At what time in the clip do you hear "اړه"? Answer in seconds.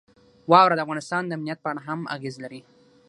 1.71-1.81